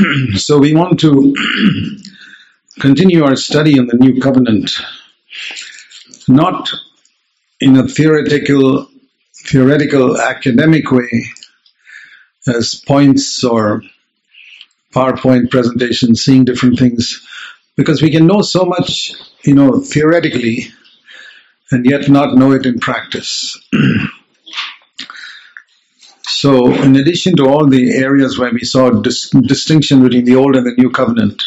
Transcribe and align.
so 0.34 0.58
we 0.58 0.74
want 0.74 1.00
to 1.00 1.34
continue 2.80 3.24
our 3.24 3.36
study 3.36 3.78
on 3.78 3.86
the 3.86 3.96
new 3.96 4.20
covenant, 4.20 4.70
not 6.28 6.70
in 7.60 7.76
a 7.76 7.86
theoretical, 7.86 8.88
theoretical 9.34 10.20
academic 10.20 10.90
way, 10.90 11.24
as 12.46 12.74
points 12.74 13.44
or 13.44 13.82
PowerPoint 14.92 15.50
presentations, 15.50 16.22
seeing 16.22 16.44
different 16.44 16.78
things, 16.78 17.26
because 17.76 18.02
we 18.02 18.10
can 18.10 18.26
know 18.26 18.42
so 18.42 18.64
much, 18.64 19.12
you 19.44 19.54
know, 19.54 19.80
theoretically, 19.80 20.68
and 21.70 21.86
yet 21.86 22.08
not 22.08 22.36
know 22.36 22.52
it 22.52 22.66
in 22.66 22.78
practice. 22.78 23.56
so, 26.42 26.66
in 26.66 26.96
addition 26.96 27.36
to 27.36 27.46
all 27.46 27.68
the 27.68 27.92
areas 27.92 28.36
where 28.36 28.50
we 28.52 28.64
saw 28.64 28.90
dis- 28.90 29.30
distinction 29.30 30.02
between 30.02 30.24
the 30.24 30.34
old 30.34 30.56
and 30.56 30.66
the 30.66 30.74
new 30.76 30.90
covenant, 30.90 31.40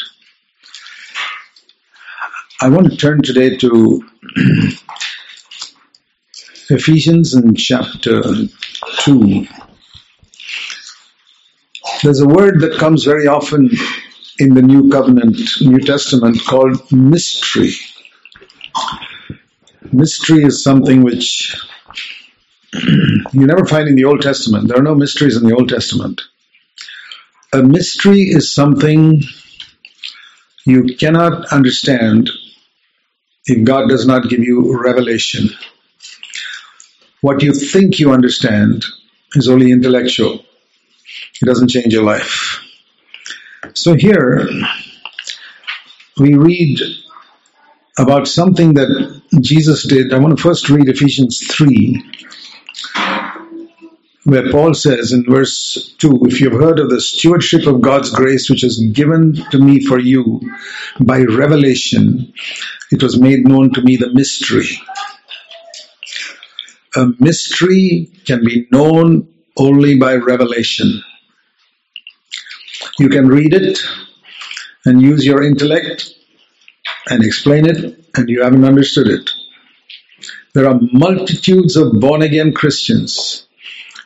I 2.62 2.70
want 2.70 2.90
to 2.90 2.96
turn 2.96 3.22
today 3.22 3.58
to 3.58 4.08
Ephesians 6.70 7.34
in 7.34 7.56
chapter 7.56 8.22
2. 9.00 9.46
There's 12.02 12.22
a 12.22 12.26
word 12.26 12.62
that 12.62 12.78
comes 12.80 13.04
very 13.04 13.28
often 13.28 13.72
in 14.40 14.54
the 14.54 14.62
New 14.62 14.90
Covenant, 14.90 15.38
New 15.60 15.80
Testament 15.80 16.42
called 16.46 16.90
mystery. 16.94 17.74
Mystery 19.92 20.46
is 20.46 20.64
something 20.64 21.04
which 21.04 21.54
you 23.34 23.48
never 23.48 23.66
find 23.66 23.88
in 23.88 23.96
the 23.96 24.06
Old 24.06 24.22
Testament. 24.22 24.68
There 24.68 24.78
are 24.78 24.84
no 24.84 24.96
mysteries 24.96 25.38
in 25.38 25.48
the 25.48 25.56
Old 25.56 25.70
Testament. 25.70 26.22
A 27.54 27.64
mystery 27.64 28.22
is 28.24 28.54
something 28.54 29.22
you 30.66 30.96
cannot 30.98 31.52
understand 31.54 32.30
if 33.46 33.64
God 33.64 33.88
does 33.88 34.06
not 34.06 34.30
give 34.30 34.40
you 34.40 34.82
revelation. 34.82 35.50
What 37.22 37.44
you 37.44 37.54
think 37.54 38.00
you 38.00 38.12
understand 38.12 38.84
is 39.36 39.48
only 39.48 39.72
intellectual. 39.72 40.46
It 41.42 41.46
doesn't 41.46 41.70
change 41.70 41.94
your 41.94 42.04
life. 42.04 42.62
So 43.74 43.94
here 43.94 44.48
we 46.18 46.34
read 46.36 46.80
about 47.98 48.28
something 48.28 48.74
that 48.76 49.22
Jesus 49.42 49.88
did. 49.88 50.14
I 50.14 50.20
want 50.20 50.38
to 50.38 50.42
first 50.42 50.70
read 50.70 50.90
Ephesians 50.90 51.40
3, 51.52 52.04
where 54.26 54.52
Paul 54.52 54.74
says 54.74 55.12
in 55.12 55.24
verse 55.24 55.94
2 56.00 56.22
If 56.24 56.42
you've 56.42 56.60
heard 56.60 56.80
of 56.80 56.90
the 56.90 57.00
stewardship 57.00 57.68
of 57.68 57.82
God's 57.82 58.10
grace, 58.10 58.50
which 58.50 58.64
is 58.64 58.80
given 58.92 59.36
to 59.52 59.60
me 59.60 59.86
for 59.86 60.00
you 60.00 60.42
by 61.00 61.22
revelation, 61.22 62.34
it 62.92 63.04
was 63.04 63.22
made 63.22 63.48
known 63.48 63.72
to 63.74 63.82
me 63.84 63.98
the 63.98 64.12
mystery. 64.12 64.68
A 66.96 67.08
mystery 67.20 68.12
can 68.26 68.44
be 68.44 68.68
known 68.72 69.28
only 69.58 69.98
by 70.00 70.16
revelation. 70.16 71.04
You 72.98 73.10
can 73.10 73.28
read 73.28 73.54
it 73.54 73.80
and 74.86 75.02
use 75.02 75.24
your 75.24 75.44
intellect 75.44 76.16
and 77.10 77.24
explain 77.24 77.68
it, 77.68 78.08
and 78.16 78.28
you 78.28 78.42
haven't 78.42 78.66
understood 78.66 79.08
it. 79.08 79.30
There 80.56 80.68
are 80.68 80.80
multitudes 80.94 81.76
of 81.76 82.00
born 82.00 82.24
again 82.24 82.54
Christians 82.54 83.45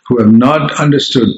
who 0.09 0.21
have 0.21 0.33
not 0.33 0.77
understood 0.77 1.29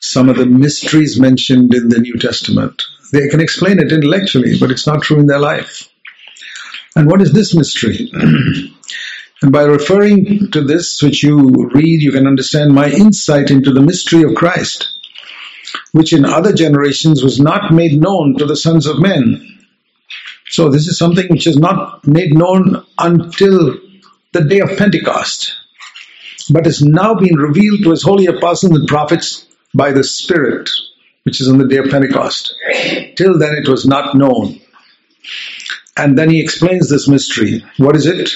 some 0.00 0.28
of 0.28 0.36
the 0.36 0.46
mysteries 0.46 1.20
mentioned 1.20 1.72
in 1.72 1.88
the 1.88 2.00
New 2.00 2.18
Testament. 2.18 2.82
They 3.12 3.28
can 3.28 3.40
explain 3.40 3.78
it 3.78 3.92
intellectually, 3.92 4.58
but 4.58 4.72
it's 4.72 4.86
not 4.86 5.02
true 5.02 5.20
in 5.20 5.26
their 5.26 5.38
life. 5.38 5.88
And 6.96 7.08
what 7.08 7.22
is 7.22 7.32
this 7.32 7.54
mystery? 7.54 8.10
and 9.42 9.52
by 9.52 9.62
referring 9.62 10.50
to 10.50 10.62
this, 10.62 11.00
which 11.00 11.22
you 11.22 11.70
read, 11.72 12.02
you 12.02 12.10
can 12.10 12.26
understand 12.26 12.74
my 12.74 12.90
insight 12.90 13.52
into 13.52 13.72
the 13.72 13.82
mystery 13.82 14.24
of 14.24 14.34
Christ 14.34 14.94
which 15.92 16.12
in 16.12 16.24
other 16.24 16.52
generations 16.52 17.22
was 17.22 17.40
not 17.40 17.72
made 17.72 18.00
known 18.00 18.36
to 18.36 18.46
the 18.46 18.56
sons 18.56 18.86
of 18.86 18.98
men. 18.98 19.58
So 20.48 20.68
this 20.68 20.86
is 20.86 20.98
something 20.98 21.26
which 21.28 21.46
is 21.46 21.56
not 21.56 22.06
made 22.06 22.36
known 22.36 22.84
until 22.98 23.78
the 24.32 24.44
day 24.44 24.60
of 24.60 24.76
Pentecost, 24.76 25.54
but 26.48 26.66
is 26.66 26.82
now 26.82 27.14
being 27.14 27.36
revealed 27.36 27.82
to 27.82 27.90
his 27.90 28.02
holy 28.02 28.26
apostles 28.26 28.76
and 28.76 28.88
prophets 28.88 29.46
by 29.74 29.92
the 29.92 30.04
Spirit, 30.04 30.70
which 31.24 31.40
is 31.40 31.48
on 31.48 31.58
the 31.58 31.68
day 31.68 31.78
of 31.78 31.90
Pentecost. 31.90 32.54
Till 33.16 33.38
then 33.38 33.54
it 33.54 33.68
was 33.68 33.86
not 33.86 34.16
known. 34.16 34.60
And 35.96 36.18
then 36.18 36.30
he 36.30 36.42
explains 36.42 36.88
this 36.88 37.08
mystery. 37.08 37.64
What 37.76 37.96
is 37.96 38.06
it? 38.06 38.30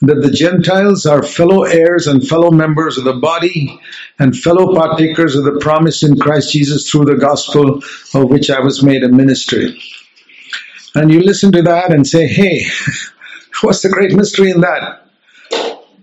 that 0.00 0.22
the 0.22 0.30
Gentiles 0.30 1.06
are 1.06 1.22
fellow 1.22 1.64
heirs 1.64 2.06
and 2.06 2.26
fellow 2.26 2.50
members 2.50 2.98
of 2.98 3.04
the 3.04 3.14
body 3.14 3.80
and 4.18 4.36
fellow 4.36 4.72
partakers 4.74 5.34
of 5.34 5.44
the 5.44 5.58
promise 5.58 6.02
in 6.02 6.18
Christ 6.18 6.52
Jesus 6.52 6.88
through 6.88 7.06
the 7.06 7.16
gospel 7.16 7.82
of 8.14 8.30
which 8.30 8.48
I 8.50 8.60
was 8.60 8.82
made 8.82 9.02
a 9.02 9.08
minister. 9.08 9.70
And 10.94 11.10
you 11.10 11.20
listen 11.20 11.52
to 11.52 11.62
that 11.62 11.92
and 11.92 12.06
say, 12.06 12.28
hey, 12.28 12.64
what's 13.62 13.82
the 13.82 13.88
great 13.88 14.12
mystery 14.12 14.50
in 14.50 14.60
that? 14.60 15.04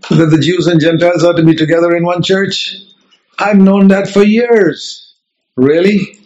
That 0.09 0.27
the 0.27 0.39
Jews 0.39 0.67
and 0.67 0.79
Gentiles 0.79 1.23
are 1.23 1.33
to 1.33 1.43
be 1.43 1.55
together 1.55 1.95
in 1.95 2.05
one 2.05 2.21
church? 2.21 2.75
I've 3.39 3.57
known 3.57 3.87
that 3.89 4.07
for 4.07 4.23
years. 4.23 5.15
Really? 5.57 6.19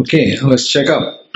Okay, 0.00 0.38
let's 0.40 0.68
check 0.68 0.88
up. 0.88 1.20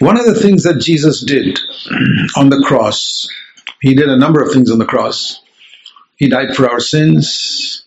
One 0.00 0.18
of 0.18 0.26
the 0.26 0.34
things 0.34 0.64
that 0.64 0.80
Jesus 0.80 1.20
did 1.24 1.60
on 2.36 2.48
the 2.50 2.64
cross, 2.66 3.28
he 3.80 3.94
did 3.94 4.08
a 4.08 4.18
number 4.18 4.42
of 4.42 4.52
things 4.52 4.70
on 4.70 4.78
the 4.78 4.84
cross. 4.84 5.40
He 6.16 6.28
died 6.28 6.56
for 6.56 6.68
our 6.68 6.80
sins. 6.80 7.84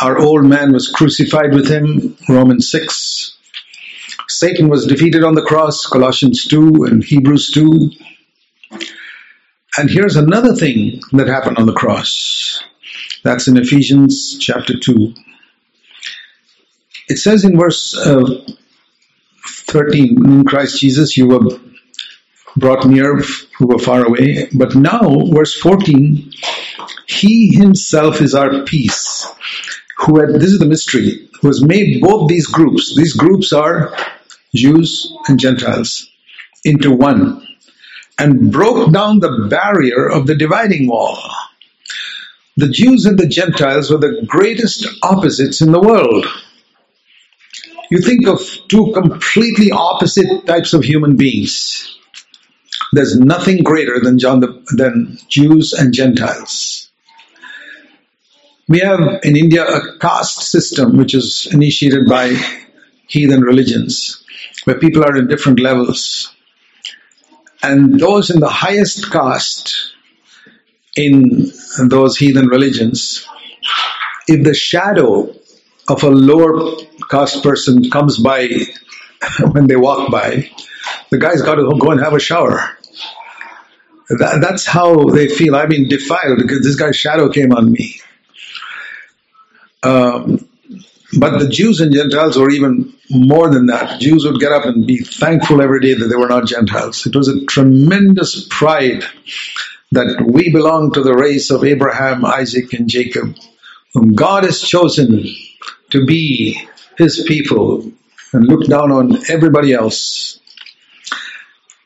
Our 0.00 0.18
old 0.18 0.46
man 0.46 0.72
was 0.72 0.88
crucified 0.88 1.54
with 1.54 1.68
him, 1.68 2.16
Romans 2.28 2.70
6. 2.70 3.36
Satan 4.28 4.68
was 4.70 4.86
defeated 4.86 5.24
on 5.24 5.34
the 5.34 5.42
cross, 5.42 5.84
Colossians 5.86 6.46
2 6.46 6.84
and 6.84 7.04
Hebrews 7.04 7.50
2. 7.50 7.90
And 9.78 9.88
here's 9.88 10.16
another 10.16 10.54
thing 10.54 11.00
that 11.12 11.28
happened 11.28 11.58
on 11.58 11.66
the 11.66 11.72
cross. 11.72 12.62
That's 13.22 13.48
in 13.48 13.56
Ephesians 13.56 14.36
chapter 14.38 14.78
2. 14.78 15.14
It 17.08 17.16
says 17.16 17.44
in 17.44 17.58
verse 17.58 17.96
uh, 17.96 18.44
13, 19.46 20.24
in 20.24 20.44
Christ 20.44 20.78
Jesus, 20.78 21.16
you 21.16 21.28
were 21.28 21.58
brought 22.56 22.86
near 22.86 23.16
who 23.58 23.66
were 23.66 23.78
far 23.78 24.04
away. 24.04 24.48
But 24.52 24.74
now, 24.74 25.20
verse 25.32 25.54
14, 25.58 26.32
He 27.06 27.56
Himself 27.56 28.20
is 28.20 28.34
our 28.34 28.64
peace. 28.64 29.26
Who 29.98 30.20
had, 30.20 30.34
this 30.34 30.52
is 30.52 30.58
the 30.58 30.66
mystery, 30.66 31.30
who 31.40 31.46
has 31.46 31.62
made 31.62 32.02
both 32.02 32.28
these 32.28 32.46
groups, 32.46 32.94
these 32.96 33.14
groups 33.14 33.52
are 33.52 33.96
Jews 34.54 35.12
and 35.28 35.38
Gentiles, 35.38 36.10
into 36.64 36.90
one, 36.90 37.41
and 38.22 38.52
broke 38.52 38.92
down 38.92 39.18
the 39.18 39.48
barrier 39.50 40.08
of 40.08 40.28
the 40.28 40.36
dividing 40.36 40.86
wall. 40.86 41.18
The 42.56 42.68
Jews 42.68 43.04
and 43.04 43.18
the 43.18 43.26
Gentiles 43.26 43.90
were 43.90 43.98
the 43.98 44.22
greatest 44.26 44.86
opposites 45.02 45.60
in 45.60 45.72
the 45.72 45.80
world. 45.80 46.24
You 47.90 48.00
think 48.00 48.28
of 48.28 48.40
two 48.68 48.92
completely 48.94 49.72
opposite 49.72 50.46
types 50.46 50.72
of 50.72 50.84
human 50.84 51.16
beings. 51.16 51.98
There's 52.92 53.18
nothing 53.18 53.64
greater 53.64 53.98
than 54.00 54.20
John 54.20 54.38
the, 54.38 54.62
than 54.76 55.18
Jews 55.28 55.72
and 55.72 55.92
Gentiles. 55.92 56.90
We 58.68 58.78
have 58.78 59.00
in 59.24 59.36
India 59.36 59.64
a 59.64 59.98
caste 59.98 60.42
system 60.42 60.96
which 60.96 61.14
is 61.14 61.48
initiated 61.50 62.06
by 62.08 62.36
heathen 63.08 63.42
religions, 63.42 64.22
where 64.64 64.78
people 64.78 65.02
are 65.04 65.16
in 65.16 65.26
different 65.26 65.58
levels. 65.58 66.32
And 67.62 67.98
those 67.98 68.30
in 68.30 68.40
the 68.40 68.48
highest 68.48 69.10
caste 69.10 69.92
in 70.96 71.50
those 71.88 72.16
heathen 72.16 72.48
religions, 72.48 73.26
if 74.26 74.44
the 74.44 74.54
shadow 74.54 75.34
of 75.88 76.02
a 76.02 76.10
lower 76.10 76.76
caste 77.10 77.42
person 77.42 77.90
comes 77.90 78.18
by 78.18 78.48
when 79.52 79.66
they 79.66 79.76
walk 79.76 80.10
by, 80.10 80.50
the 81.10 81.18
guy's 81.18 81.42
got 81.42 81.56
to 81.56 81.78
go 81.78 81.90
and 81.90 82.00
have 82.00 82.14
a 82.14 82.20
shower. 82.20 82.76
That, 84.08 84.40
that's 84.40 84.66
how 84.66 85.04
they 85.04 85.28
feel. 85.28 85.54
I've 85.54 85.68
been 85.68 85.88
defiled 85.88 86.38
because 86.38 86.62
this 86.62 86.76
guy's 86.76 86.96
shadow 86.96 87.28
came 87.30 87.52
on 87.52 87.70
me. 87.70 88.00
Um, 89.82 90.48
but 91.18 91.38
the 91.38 91.48
Jews 91.48 91.80
and 91.80 91.92
Gentiles 91.94 92.36
were 92.36 92.50
even 92.50 92.92
more 93.10 93.50
than 93.50 93.66
that. 93.66 94.00
Jews 94.00 94.24
would 94.24 94.40
get 94.40 94.52
up 94.52 94.64
and 94.64 94.86
be 94.86 94.98
thankful 94.98 95.60
every 95.60 95.80
day 95.80 95.94
that 95.94 96.06
they 96.06 96.16
were 96.16 96.28
not 96.28 96.46
Gentiles. 96.46 97.06
It 97.06 97.14
was 97.14 97.28
a 97.28 97.44
tremendous 97.44 98.46
pride 98.48 99.04
that 99.92 100.24
we 100.26 100.50
belong 100.52 100.92
to 100.92 101.02
the 101.02 101.14
race 101.14 101.50
of 101.50 101.64
Abraham, 101.64 102.24
Isaac, 102.24 102.72
and 102.72 102.88
Jacob, 102.88 103.36
whom 103.92 104.14
God 104.14 104.44
has 104.44 104.60
chosen 104.62 105.26
to 105.90 106.06
be 106.06 106.58
his 106.96 107.24
people 107.28 107.92
and 108.32 108.44
look 108.46 108.66
down 108.66 108.90
on 108.90 109.18
everybody 109.28 109.74
else. 109.74 110.40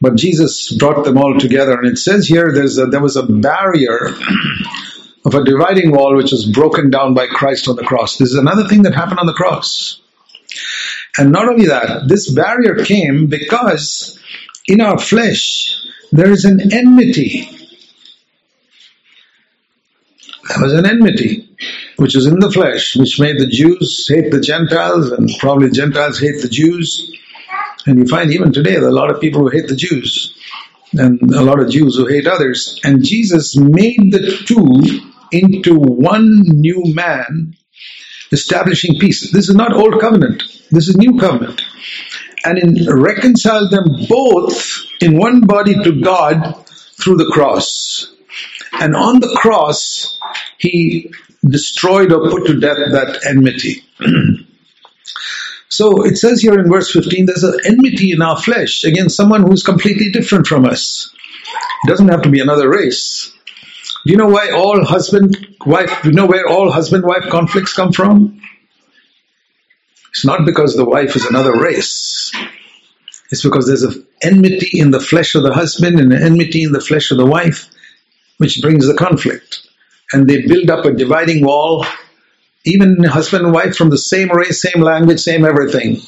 But 0.01 0.15
Jesus 0.15 0.73
brought 0.77 1.05
them 1.05 1.19
all 1.19 1.39
together. 1.39 1.73
And 1.73 1.89
it 1.89 1.99
says 1.99 2.29
here 2.29 2.49
a, 2.49 2.87
there 2.87 3.01
was 3.01 3.17
a 3.17 3.27
barrier 3.27 4.11
of 5.27 5.35
a 5.35 5.45
dividing 5.45 5.91
wall 5.91 6.15
which 6.15 6.31
was 6.31 6.47
broken 6.47 6.89
down 6.89 7.13
by 7.13 7.27
Christ 7.27 7.67
on 7.67 7.75
the 7.75 7.83
cross. 7.83 8.17
This 8.17 8.31
is 8.31 8.37
another 8.37 8.69
thing 8.69 8.83
that 8.83 8.95
happened 8.95 9.19
on 9.19 9.27
the 9.27 9.33
cross. 9.33 10.01
And 11.19 11.33
not 11.33 11.49
only 11.49 11.67
that, 11.67 12.07
this 12.07 12.31
barrier 12.31 12.77
came 12.85 13.27
because 13.27 14.21
in 14.69 14.81
our 14.81 14.99
flesh 14.99 15.85
there 16.13 16.31
is 16.31 16.45
an 16.45 16.73
enmity. 16.73 17.51
There 20.49 20.63
was 20.63 20.75
an 20.75 20.87
enmity 20.87 21.51
which 21.97 22.15
was 22.15 22.27
in 22.27 22.39
the 22.39 22.53
flesh, 22.53 22.95
which 22.95 23.19
made 23.19 23.41
the 23.41 23.49
Jews 23.49 24.07
hate 24.09 24.31
the 24.31 24.41
Gentiles 24.41 25.11
and 25.11 25.29
probably 25.41 25.71
Gentiles 25.71 26.21
hate 26.21 26.41
the 26.41 26.49
Jews. 26.49 27.13
And 27.85 27.99
you 27.99 28.07
find 28.07 28.33
even 28.33 28.53
today 28.53 28.75
there 28.75 28.85
are 28.85 28.89
a 28.89 28.93
lot 28.93 29.11
of 29.11 29.21
people 29.21 29.41
who 29.41 29.49
hate 29.49 29.67
the 29.67 29.75
Jews 29.75 30.39
and 30.93 31.21
a 31.35 31.43
lot 31.43 31.59
of 31.59 31.69
Jews 31.69 31.97
who 31.97 32.07
hate 32.07 32.29
others. 32.29 32.81
And 32.85 33.05
Jesus 33.05 33.57
made 33.57 34.13
the 34.13 34.41
two 34.47 35.13
into 35.33 35.79
one 35.79 36.43
new 36.45 36.83
man, 36.95 37.55
establishing 38.33 38.99
peace. 38.99 39.33
This 39.33 39.49
is 39.49 39.55
not 39.55 39.73
old 39.73 40.01
covenant. 40.01 40.43
This 40.71 40.89
is 40.89 40.97
new 40.97 41.19
covenant. 41.19 41.63
And 42.45 42.59
in 42.59 42.87
reconciled 42.89 43.71
them 43.71 44.07
both 44.09 44.83
in 45.01 45.19
one 45.19 45.41
body 45.43 45.75
to 45.75 46.01
God 46.01 46.67
through 47.01 47.17
the 47.17 47.31
cross. 47.33 48.13
And 48.73 48.95
on 48.95 49.21
the 49.21 49.37
cross, 49.41 50.19
he 50.59 51.13
destroyed 51.49 52.13
or 52.13 52.31
put 52.31 52.47
to 52.47 52.61
death 52.61 52.79
that 52.93 53.21
enmity. 53.27 53.85
so 55.69 56.05
it 56.05 56.17
says 56.19 56.41
here 56.41 56.59
in 56.59 56.71
verse 56.71 56.91
15, 56.93 57.27
there's 57.27 57.45
an 57.45 57.59
enmity 57.65 58.13
in 58.13 58.23
our 58.23 58.37
flesh 58.37 58.85
against 58.85 59.17
someone 59.17 59.43
who's 59.43 59.63
completely 59.63 60.11
different 60.11 60.47
from 60.47 60.67
us. 60.67 61.13
It 61.85 61.89
doesn't 61.89 62.09
have 62.09 62.23
to 62.23 62.31
be 62.31 62.41
another 62.41 62.69
race. 62.69 63.33
Do 64.05 64.13
you 64.13 64.17
know 64.17 64.29
why 64.29 64.51
all 64.51 64.85
husband 64.85 65.57
wife, 65.65 66.05
you 66.05 66.13
know 66.13 66.27
where 66.27 66.47
all 66.49 66.71
husband 66.71 67.05
wife 67.05 67.29
conflicts 67.31 67.73
come 67.73 67.93
from? 67.93 68.41
It's 70.11 70.25
not 70.25 70.47
because 70.47 70.77
the 70.77 70.85
wife 70.85 71.17
is 71.17 71.27
another 71.27 71.59
race. 71.61 72.31
It's 73.31 73.43
because 73.43 73.67
there's 73.67 73.83
an 73.83 74.07
enmity 74.23 74.79
in 74.79 74.91
the 74.91 75.01
flesh 75.01 75.35
of 75.35 75.43
the 75.43 75.53
husband 75.53 75.99
and 75.99 76.13
an 76.13 76.23
enmity 76.23 76.63
in 76.63 76.73
the 76.73 76.81
flesh 76.81 77.11
of 77.11 77.19
the 77.19 77.27
wife, 77.27 77.69
which 78.39 78.63
brings 78.63 78.87
the 78.87 78.95
conflict. 78.95 79.69
And 80.13 80.29
they 80.29 80.47
build 80.47 80.71
up 80.71 80.85
a 80.85 80.93
dividing 80.93 81.45
wall, 81.45 81.85
even 82.65 83.03
husband 83.05 83.45
and 83.45 83.55
wife 83.55 83.77
from 83.77 83.91
the 83.91 83.99
same 83.99 84.31
race, 84.31 84.63
same 84.63 84.81
language, 84.81 85.21
same 85.21 85.45
everything. 85.45 86.01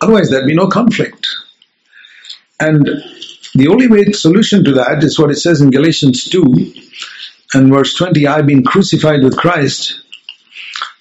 Otherwise, 0.00 0.30
there'd 0.30 0.46
be 0.46 0.54
no 0.54 0.68
conflict. 0.68 1.28
And 2.60 2.84
the 3.54 3.68
only 3.68 3.86
way 3.86 4.04
solution 4.12 4.64
to 4.64 4.72
that 4.72 5.02
is 5.04 5.18
what 5.18 5.30
it 5.30 5.36
says 5.36 5.60
in 5.60 5.70
Galatians 5.70 6.24
2 6.24 6.74
and 7.54 7.72
verse 7.72 7.94
20 7.94 8.26
I've 8.26 8.46
been 8.46 8.64
crucified 8.64 9.22
with 9.22 9.36
Christ. 9.36 10.00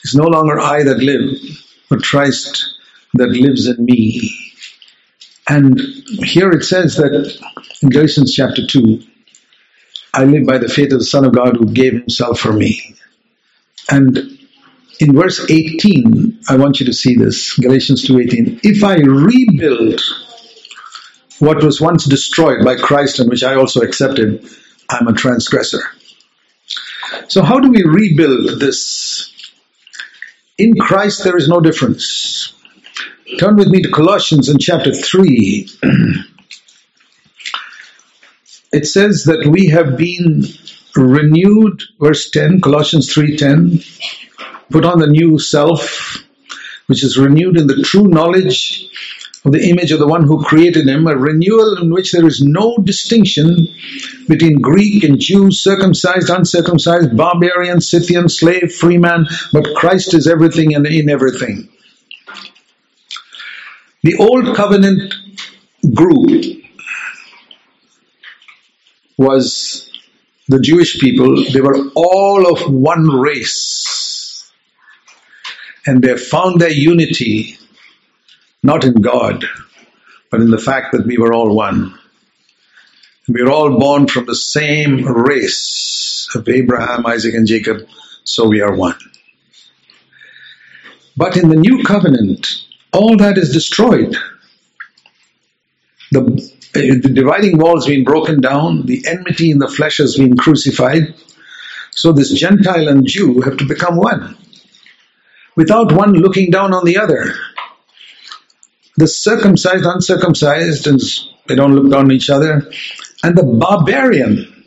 It's 0.03 0.15
no 0.15 0.25
longer 0.25 0.59
I 0.59 0.83
that 0.83 0.99
live, 0.99 1.37
but 1.89 2.03
Christ 2.03 2.77
that 3.15 3.29
lives 3.29 3.67
in 3.67 3.83
me. 3.83 4.53
And 5.49 5.79
here 5.79 6.51
it 6.51 6.63
says 6.63 6.97
that 6.97 7.39
in 7.81 7.89
Galatians 7.89 8.33
chapter 8.33 8.65
2, 8.65 9.01
I 10.13 10.25
live 10.25 10.45
by 10.45 10.57
the 10.57 10.67
faith 10.67 10.91
of 10.93 10.99
the 10.99 11.05
Son 11.05 11.25
of 11.25 11.33
God 11.33 11.57
who 11.57 11.71
gave 11.71 11.93
himself 11.93 12.39
for 12.39 12.51
me. 12.51 12.95
And 13.89 14.37
in 14.99 15.13
verse 15.13 15.49
18, 15.49 16.39
I 16.49 16.57
want 16.57 16.79
you 16.79 16.87
to 16.87 16.93
see 16.93 17.15
this, 17.15 17.53
Galatians 17.53 18.03
2:18. 18.03 18.61
If 18.63 18.83
I 18.83 18.95
rebuild 18.95 20.01
what 21.39 21.63
was 21.63 21.79
once 21.79 22.05
destroyed 22.05 22.65
by 22.65 22.75
Christ 22.75 23.19
and 23.19 23.29
which 23.29 23.43
I 23.43 23.55
also 23.55 23.81
accepted, 23.81 24.49
I'm 24.89 25.07
a 25.07 25.13
transgressor. 25.13 25.83
So 27.27 27.43
how 27.43 27.59
do 27.59 27.69
we 27.69 27.83
rebuild 27.83 28.59
this 28.59 29.33
in 30.57 30.75
Christ, 30.75 31.23
there 31.23 31.37
is 31.37 31.47
no 31.47 31.59
difference. 31.59 32.53
Turn 33.39 33.57
with 33.57 33.67
me 33.67 33.83
to 33.83 33.91
Colossians 33.91 34.49
in 34.49 34.57
chapter 34.57 34.91
3. 34.91 35.69
it 38.71 38.87
says 38.87 39.25
that 39.25 39.45
we 39.45 39.67
have 39.67 39.97
been 39.97 40.45
renewed, 40.95 41.83
verse 41.99 42.31
10, 42.31 42.61
Colossians 42.61 43.13
3.10, 43.13 43.85
put 44.71 44.85
on 44.85 44.99
the 44.99 45.07
new 45.07 45.37
self, 45.37 46.23
which 46.87 47.03
is 47.03 47.17
renewed 47.17 47.57
in 47.57 47.67
the 47.67 47.83
true 47.83 48.07
knowledge 48.07 48.89
the 49.51 49.69
image 49.69 49.91
of 49.91 49.99
the 49.99 50.07
one 50.07 50.23
who 50.23 50.43
created 50.43 50.87
him, 50.87 51.07
a 51.07 51.15
renewal 51.15 51.77
in 51.81 51.91
which 51.91 52.11
there 52.11 52.25
is 52.25 52.41
no 52.41 52.77
distinction 52.77 53.67
between 54.27 54.61
Greek 54.61 55.03
and 55.03 55.19
Jew, 55.19 55.51
circumcised, 55.51 56.29
uncircumcised, 56.29 57.15
barbarian, 57.15 57.81
Scythian, 57.81 58.29
slave, 58.29 58.73
free 58.73 58.97
man, 58.97 59.25
but 59.53 59.75
Christ 59.75 60.13
is 60.13 60.27
everything 60.27 60.73
and 60.75 60.85
in 60.87 61.09
everything. 61.09 61.69
The 64.03 64.15
old 64.15 64.55
covenant 64.55 65.13
group 65.93 66.63
was 69.17 69.91
the 70.47 70.59
Jewish 70.59 70.99
people, 70.99 71.43
they 71.51 71.61
were 71.61 71.89
all 71.95 72.51
of 72.51 72.73
one 72.73 73.07
race. 73.07 74.51
And 75.85 76.01
they 76.01 76.17
found 76.17 76.61
their 76.61 76.71
unity 76.71 77.57
not 78.63 78.83
in 78.83 78.93
God, 78.93 79.45
but 80.29 80.41
in 80.41 80.51
the 80.51 80.57
fact 80.57 80.91
that 80.91 81.05
we 81.05 81.17
were 81.17 81.33
all 81.33 81.55
one. 81.55 81.97
We 83.27 83.41
are 83.41 83.49
all 83.49 83.77
born 83.77 84.07
from 84.07 84.25
the 84.25 84.35
same 84.35 85.05
race 85.05 86.29
of 86.33 86.47
Abraham, 86.47 87.05
Isaac, 87.05 87.33
and 87.35 87.47
Jacob, 87.47 87.87
so 88.23 88.47
we 88.47 88.61
are 88.61 88.75
one. 88.75 88.97
But 91.15 91.35
in 91.35 91.49
the 91.49 91.55
new 91.55 91.83
covenant, 91.83 92.47
all 92.93 93.17
that 93.17 93.37
is 93.37 93.51
destroyed. 93.51 94.15
The, 96.11 96.21
eh, 96.75 96.99
the 97.01 97.09
dividing 97.13 97.57
wall 97.57 97.75
has 97.75 97.87
been 97.87 98.03
broken 98.03 98.39
down, 98.39 98.85
the 98.85 99.05
enmity 99.07 99.51
in 99.51 99.59
the 99.59 99.67
flesh 99.67 99.97
has 99.97 100.15
been 100.15 100.37
crucified. 100.37 101.15
So 101.91 102.13
this 102.13 102.31
Gentile 102.31 102.87
and 102.87 103.05
Jew 103.05 103.41
have 103.41 103.57
to 103.57 103.65
become 103.65 103.97
one, 103.97 104.37
without 105.55 105.91
one 105.91 106.13
looking 106.13 106.51
down 106.51 106.73
on 106.73 106.85
the 106.85 106.97
other. 106.97 107.33
The 108.97 109.07
circumcised, 109.07 109.85
uncircumcised, 109.85 110.87
and 110.87 110.99
they 111.47 111.55
don't 111.55 111.75
look 111.75 111.91
down 111.91 112.05
on 112.05 112.11
each 112.11 112.29
other. 112.29 112.71
And 113.23 113.37
the 113.37 113.43
barbarian. 113.43 114.65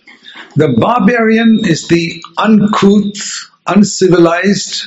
The 0.56 0.68
barbarian 0.68 1.60
is 1.64 1.88
the 1.88 2.22
uncouth, 2.38 3.50
uncivilized, 3.66 4.86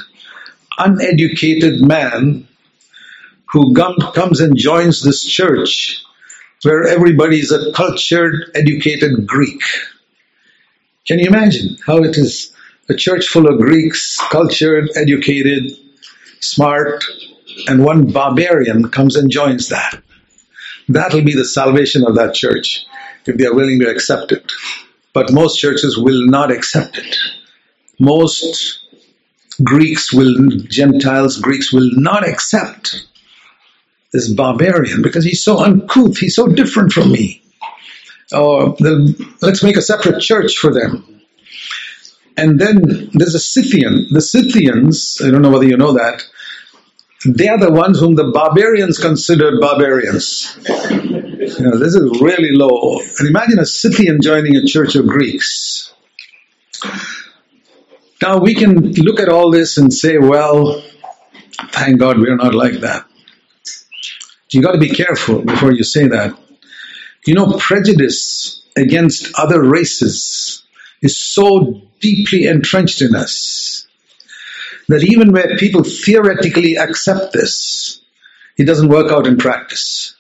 uneducated 0.78 1.82
man 1.82 2.48
who 3.52 3.74
comes 3.76 4.40
and 4.40 4.58
joins 4.58 5.04
this 5.04 5.24
church 5.24 6.04
where 6.64 6.88
everybody 6.88 7.40
is 7.40 7.52
a 7.52 7.72
cultured, 7.74 8.52
educated 8.56 9.28
Greek. 9.28 9.62
Can 11.06 11.20
you 11.20 11.28
imagine 11.28 11.78
how 11.86 11.98
it 11.98 12.18
is 12.18 12.56
a 12.90 12.96
church 12.96 13.28
full 13.28 13.48
of 13.48 13.60
Greeks, 13.60 14.18
cultured, 14.32 14.90
educated, 14.96 15.74
smart, 16.40 17.04
and 17.68 17.84
one 17.84 18.12
barbarian 18.12 18.90
comes 18.90 19.16
and 19.16 19.32
joins 19.32 19.70
that. 19.70 20.02
That'll 20.90 21.24
be 21.24 21.36
the 21.36 21.46
salvation 21.46 22.06
of 22.06 22.16
that 22.16 22.34
church 22.34 22.86
if 23.26 23.38
they 23.38 23.46
are 23.46 23.56
willing 23.56 23.80
to 23.80 23.90
accept 23.90 24.32
it. 24.32 24.52
But 25.14 25.32
most 25.32 25.60
churches 25.60 25.98
will 25.98 26.26
not 26.26 26.52
accept 26.52 26.98
it. 26.98 27.18
Most 28.00 28.80
Greeks 29.64 30.12
will, 30.12 30.50
Gentiles, 30.50 31.38
Greeks 31.38 31.72
will 31.72 31.90
not 31.94 32.28
accept 32.28 33.06
this 34.12 34.32
barbarian 34.32 35.02
because 35.02 35.24
he's 35.24 35.44
so 35.44 35.60
uncouth, 35.60 36.18
he's 36.18 36.36
so 36.36 36.48
different 36.48 36.92
from 36.92 37.12
me. 37.12 37.42
Or 38.32 38.76
let's 39.42 39.64
make 39.64 39.78
a 39.78 39.82
separate 39.82 40.20
church 40.22 40.58
for 40.58 40.74
them. 40.74 41.22
And 42.36 42.60
then 42.60 43.12
there's 43.14 43.36
a 43.36 43.40
Scythian. 43.40 44.08
The 44.12 44.22
Scythians, 44.22 45.22
I 45.24 45.30
don't 45.30 45.44
know 45.44 45.52
whether 45.52 45.68
you 45.68 45.78
know 45.78 45.94
that, 45.94 46.26
they 47.26 47.48
are 47.48 47.58
the 47.58 47.72
ones 47.72 48.00
whom 48.00 48.16
the 48.16 48.32
barbarians 48.32 48.98
considered 48.98 49.60
barbarians. 49.62 50.58
You 50.68 51.66
know, 51.66 51.78
this 51.78 51.96
is 51.96 52.22
really 52.22 52.52
low. 52.52 53.00
And 53.20 53.28
imagine 53.28 53.60
a 53.60 53.66
Scythian 53.66 54.22
joining 54.22 54.56
a 54.56 54.66
church 54.66 54.96
of 54.96 55.08
Greeks. 55.08 55.94
Now 58.22 58.40
we 58.40 58.56
can 58.56 58.94
look 58.94 59.20
at 59.20 59.30
all 59.30 59.52
this 59.52 59.78
and 59.78 59.94
say, 59.94 60.18
well, 60.18 60.84
thank 61.72 62.00
God 62.00 62.20
we're 62.20 62.36
not 62.36 62.54
like 62.54 62.80
that. 62.82 63.06
You 64.50 64.62
got 64.62 64.74
to 64.74 64.78
be 64.78 64.90
careful 64.90 65.42
before 65.42 65.72
you 65.72 65.84
say 65.84 66.08
that. 66.08 66.38
You 67.26 67.34
know, 67.34 67.58
prejudice 67.58 68.66
against 68.76 69.32
other 69.38 69.62
races 69.62 70.64
is 71.02 71.18
so 71.18 71.82
deeply 72.00 72.46
entrenched 72.46 73.02
in 73.02 73.16
us 73.16 73.73
that 74.88 75.04
even 75.04 75.32
where 75.32 75.58
people 75.58 75.84
theoretically 75.84 76.76
accept 76.76 77.34
this, 77.34 78.02
it 78.58 78.66
doesn't 78.66 78.90
work 78.90 79.12
out 79.12 79.28
in 79.28 79.38
practice. 79.38 80.16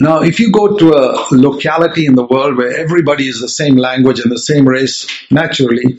Now, 0.00 0.22
if 0.22 0.38
you 0.38 0.52
go 0.52 0.76
to 0.76 0.92
a 0.92 1.26
locality 1.32 2.06
in 2.06 2.14
the 2.14 2.24
world 2.24 2.56
where 2.56 2.76
everybody 2.76 3.26
is 3.26 3.40
the 3.40 3.48
same 3.48 3.76
language 3.76 4.20
and 4.20 4.30
the 4.30 4.38
same 4.38 4.68
race, 4.68 5.06
naturally, 5.30 5.98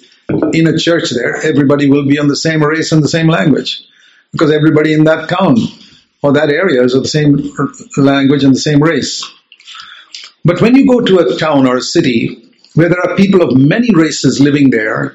in 0.53 0.67
a 0.67 0.77
church 0.77 1.09
there, 1.09 1.35
everybody 1.35 1.89
will 1.89 2.07
be 2.07 2.17
on 2.17 2.27
the 2.27 2.35
same 2.35 2.63
race 2.63 2.91
and 2.93 3.03
the 3.03 3.09
same 3.09 3.27
language. 3.27 3.83
Because 4.31 4.51
everybody 4.51 4.93
in 4.93 5.05
that 5.05 5.27
town 5.27 5.57
or 6.21 6.33
that 6.33 6.49
area 6.49 6.83
is 6.83 6.93
of 6.93 7.03
the 7.03 7.09
same 7.09 7.51
language 7.97 8.43
and 8.43 8.55
the 8.55 8.59
same 8.59 8.81
race. 8.81 9.23
But 10.45 10.61
when 10.61 10.75
you 10.75 10.87
go 10.87 11.01
to 11.01 11.19
a 11.19 11.37
town 11.37 11.67
or 11.67 11.77
a 11.77 11.81
city 11.81 12.51
where 12.75 12.87
there 12.87 13.01
are 13.01 13.17
people 13.17 13.41
of 13.41 13.57
many 13.57 13.93
races 13.93 14.39
living 14.39 14.69
there, 14.69 15.13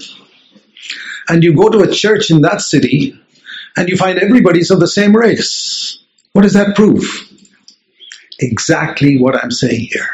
and 1.28 1.42
you 1.42 1.54
go 1.54 1.68
to 1.68 1.80
a 1.80 1.92
church 1.92 2.30
in 2.30 2.42
that 2.42 2.60
city, 2.60 3.20
and 3.76 3.88
you 3.88 3.96
find 3.96 4.18
everybody's 4.18 4.70
of 4.70 4.80
the 4.80 4.88
same 4.88 5.16
race, 5.16 5.98
what 6.32 6.42
does 6.42 6.54
that 6.54 6.76
prove? 6.76 7.04
Exactly 8.38 9.18
what 9.20 9.42
I'm 9.42 9.50
saying 9.50 9.88
here. 9.90 10.08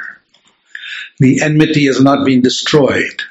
The 1.18 1.42
enmity 1.42 1.86
has 1.86 2.00
not 2.00 2.24
been 2.24 2.40
destroyed. 2.40 3.22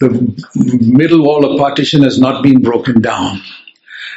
The 0.00 0.34
middle 0.54 1.24
wall 1.24 1.44
of 1.44 1.58
partition 1.58 2.02
has 2.02 2.18
not 2.18 2.42
been 2.42 2.62
broken 2.62 3.00
down. 3.00 3.40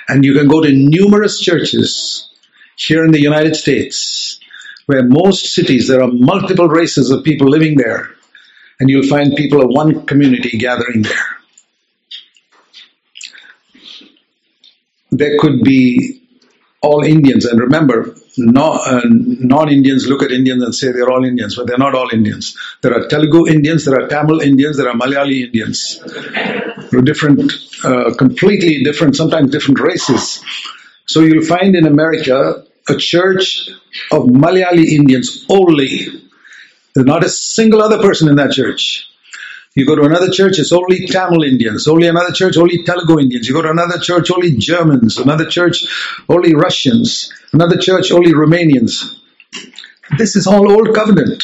And 0.09 0.25
you 0.25 0.33
can 0.33 0.47
go 0.47 0.61
to 0.63 0.71
numerous 0.71 1.39
churches 1.39 2.29
here 2.75 3.03
in 3.03 3.11
the 3.11 3.21
United 3.21 3.55
States 3.55 4.39
where 4.85 5.03
most 5.03 5.53
cities 5.53 5.87
there 5.87 6.01
are 6.01 6.11
multiple 6.11 6.69
races 6.69 7.11
of 7.11 7.23
people 7.23 7.49
living 7.49 7.75
there 7.75 8.09
and 8.79 8.89
you'll 8.89 9.07
find 9.07 9.35
people 9.35 9.61
of 9.61 9.69
one 9.69 10.05
community 10.05 10.57
gathering 10.57 11.01
there. 11.01 11.36
There 15.11 15.37
could 15.39 15.63
be 15.63 16.21
all 16.81 17.03
Indians, 17.03 17.45
and 17.45 17.59
remember, 17.59 18.15
no, 18.37 18.73
uh, 18.73 19.01
non-Indians 19.05 20.07
look 20.07 20.21
at 20.21 20.31
Indians 20.31 20.63
and 20.63 20.75
say 20.75 20.91
they're 20.91 21.09
all 21.09 21.25
Indians, 21.25 21.55
but 21.55 21.65
they're 21.65 21.77
not 21.77 21.95
all 21.95 22.09
Indians. 22.13 22.55
There 22.81 22.93
are 22.93 23.07
Telugu 23.07 23.47
Indians, 23.47 23.85
there 23.85 23.99
are 23.99 24.07
Tamil 24.07 24.41
Indians, 24.41 24.77
there 24.77 24.89
are 24.89 24.95
Malayali 24.95 25.45
Indians. 25.45 25.99
Different, 27.03 27.51
uh, 27.83 28.13
completely 28.15 28.83
different, 28.83 29.15
sometimes 29.15 29.51
different 29.51 29.79
races. 29.79 30.43
So 31.05 31.21
you'll 31.21 31.45
find 31.45 31.75
in 31.75 31.87
America 31.87 32.63
a 32.87 32.95
church 32.95 33.69
of 34.11 34.23
Malayali 34.23 34.85
Indians 34.85 35.45
only. 35.49 36.07
There's 36.93 37.07
not 37.07 37.23
a 37.23 37.29
single 37.29 37.81
other 37.81 37.97
person 37.97 38.29
in 38.29 38.35
that 38.35 38.51
church. 38.51 39.09
You 39.77 39.85
go 39.85 39.95
to 39.95 40.05
another 40.05 40.31
church, 40.31 40.57
it's 40.57 40.71
only 40.71 41.05
Tamil 41.05 41.43
Indians. 41.43 41.87
Only 41.87 42.07
another 42.07 42.31
church, 42.31 42.57
only 42.57 42.81
Telugu 42.83 43.19
Indians. 43.19 43.47
You 43.47 43.53
go 43.53 43.61
to 43.61 43.69
another 43.69 43.99
church, 43.99 44.31
only 44.31 44.55
Germans. 44.57 45.19
Another 45.19 45.45
church, 45.45 45.85
only 46.27 46.55
Russians. 46.55 47.31
Another 47.53 47.77
church, 47.77 48.11
only 48.11 48.33
Romanians. 48.33 49.19
This 50.17 50.35
is 50.35 50.47
all 50.47 50.71
old 50.71 50.95
covenant. 50.95 51.43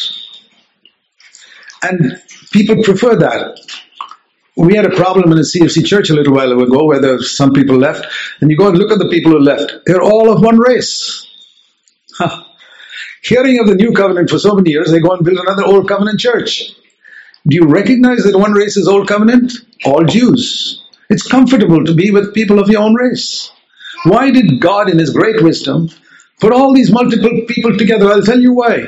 And 1.83 2.19
people 2.51 2.81
prefer 2.81 3.17
that. 3.17 3.59
We 4.57 4.75
had 4.77 4.87
a 4.87 4.95
problem 4.95 5.31
in 5.31 5.37
the 5.37 5.43
CFC 5.43 5.85
church 5.85 6.09
a 6.09 6.15
little 6.15 6.33
while 6.33 6.59
ago 6.59 6.85
where 6.85 7.01
there 7.01 7.19
some 7.19 7.53
people 7.53 7.77
left, 7.77 8.07
and 8.41 8.49
you 8.49 8.57
go 8.57 8.67
and 8.67 8.79
look 8.79 8.91
at 8.91 8.97
the 8.97 9.09
people 9.09 9.33
who 9.33 9.41
left. 9.41 9.85
They're 9.85 10.01
all 10.01 10.31
of 10.31 10.41
one 10.41 10.57
race. 10.57 11.23
Huh. 12.17 12.45
Hearing 13.23 13.59
of 13.59 13.67
the 13.67 13.75
new 13.75 13.93
covenant 13.93 14.31
for 14.31 14.39
so 14.39 14.55
many 14.55 14.71
years, 14.71 14.89
they 14.89 14.99
go 14.99 15.11
and 15.11 15.23
build 15.23 15.37
another 15.37 15.65
old 15.65 15.87
covenant 15.87 16.19
church. 16.19 16.73
Do 17.45 17.57
you 17.57 17.67
recognize 17.67 18.23
that 18.23 18.37
one 18.37 18.53
race 18.53 18.77
is 18.77 18.87
old 18.87 19.07
covenant? 19.07 19.51
All 19.85 20.05
Jews. 20.05 20.81
It's 21.09 21.27
comfortable 21.27 21.83
to 21.83 21.93
be 21.93 22.09
with 22.09 22.33
people 22.33 22.57
of 22.59 22.69
your 22.69 22.81
own 22.81 22.95
race. 22.95 23.51
Why 24.05 24.31
did 24.31 24.61
God, 24.61 24.89
in 24.89 24.97
His 24.97 25.09
great 25.09 25.43
wisdom, 25.43 25.89
put 26.39 26.53
all 26.53 26.73
these 26.73 26.89
multiple 26.91 27.41
people 27.47 27.77
together? 27.77 28.09
I'll 28.09 28.21
tell 28.21 28.39
you 28.39 28.53
why. 28.53 28.87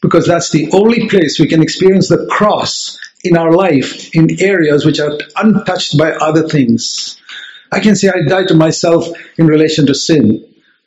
Because 0.00 0.26
that's 0.26 0.50
the 0.50 0.70
only 0.72 1.08
place 1.08 1.40
we 1.40 1.48
can 1.48 1.60
experience 1.60 2.08
the 2.08 2.26
cross 2.30 3.00
in 3.24 3.36
our 3.36 3.52
life 3.52 4.14
in 4.14 4.40
areas 4.40 4.86
which 4.86 5.00
are 5.00 5.18
untouched 5.36 5.98
by 5.98 6.12
other 6.12 6.48
things. 6.48 7.20
I 7.72 7.80
can 7.80 7.96
say 7.96 8.08
I 8.08 8.28
die 8.28 8.46
to 8.46 8.54
myself 8.54 9.08
in 9.36 9.48
relation 9.48 9.86
to 9.86 9.94
sin. 9.94 10.44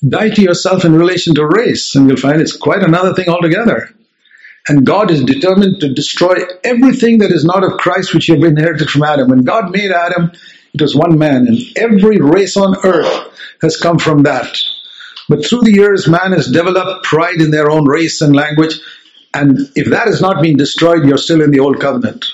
Die 0.07 0.29
to 0.29 0.41
yourself 0.41 0.85
in 0.85 0.95
relation 0.95 1.35
to 1.35 1.45
race, 1.45 1.93
and 1.93 2.07
you'll 2.07 2.17
find 2.17 2.41
it's 2.41 2.55
quite 2.55 2.83
another 2.83 3.13
thing 3.13 3.27
altogether. 3.27 3.93
And 4.67 4.85
God 4.85 5.11
is 5.11 5.23
determined 5.23 5.79
to 5.81 5.93
destroy 5.93 6.35
everything 6.63 7.19
that 7.19 7.31
is 7.31 7.43
not 7.43 7.63
of 7.63 7.79
Christ, 7.79 8.13
which 8.13 8.29
you 8.29 8.35
have 8.35 8.43
inherited 8.43 8.89
from 8.89 9.03
Adam. 9.03 9.29
When 9.29 9.43
God 9.43 9.71
made 9.71 9.91
Adam, 9.91 10.31
it 10.73 10.81
was 10.81 10.95
one 10.95 11.17
man, 11.17 11.47
and 11.47 11.57
every 11.75 12.19
race 12.19 12.55
on 12.55 12.75
earth 12.83 13.29
has 13.61 13.77
come 13.77 13.99
from 13.99 14.23
that. 14.23 14.57
But 15.27 15.45
through 15.45 15.61
the 15.61 15.73
years, 15.73 16.07
man 16.07 16.31
has 16.33 16.47
developed 16.47 17.05
pride 17.05 17.41
in 17.41 17.51
their 17.51 17.69
own 17.69 17.87
race 17.87 18.21
and 18.21 18.35
language. 18.35 18.79
And 19.33 19.59
if 19.75 19.89
that 19.89 20.07
has 20.07 20.21
not 20.21 20.41
been 20.41 20.57
destroyed, 20.57 21.05
you're 21.05 21.17
still 21.17 21.41
in 21.41 21.51
the 21.51 21.59
old 21.59 21.79
covenant. 21.79 22.25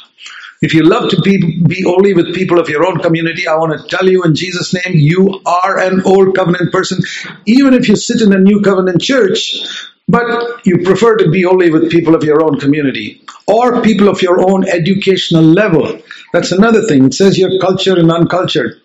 If 0.61 0.73
you 0.73 0.83
love 0.83 1.11
to 1.11 1.21
be, 1.21 1.61
be 1.61 1.85
only 1.85 2.13
with 2.13 2.33
people 2.33 2.59
of 2.59 2.69
your 2.69 2.85
own 2.85 2.99
community, 2.99 3.47
I 3.47 3.55
want 3.55 3.79
to 3.79 3.95
tell 3.95 4.09
you 4.09 4.23
in 4.23 4.33
Jesus' 4.33 4.73
name, 4.73 4.95
you 4.95 5.41
are 5.45 5.77
an 5.77 6.01
old 6.01 6.35
covenant 6.35 6.71
person. 6.71 6.99
Even 7.45 7.75
if 7.75 7.87
you 7.87 7.95
sit 7.95 8.21
in 8.21 8.33
a 8.33 8.39
new 8.39 8.61
covenant 8.61 8.99
church, 8.99 9.63
but 10.07 10.65
you 10.65 10.79
prefer 10.83 11.17
to 11.17 11.29
be 11.29 11.45
only 11.45 11.69
with 11.69 11.91
people 11.91 12.15
of 12.15 12.23
your 12.23 12.43
own 12.43 12.59
community 12.59 13.21
or 13.45 13.81
people 13.81 14.07
of 14.07 14.21
your 14.21 14.49
own 14.49 14.67
educational 14.67 15.43
level. 15.43 15.99
That's 16.33 16.51
another 16.51 16.83
thing. 16.83 17.05
It 17.05 17.13
says 17.13 17.37
you're 17.37 17.59
cultured 17.59 17.97
and 17.97 18.11
uncultured. 18.11 18.81